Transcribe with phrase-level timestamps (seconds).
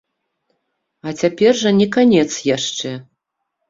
[1.07, 2.99] А цяпер жа не канец яшчэ.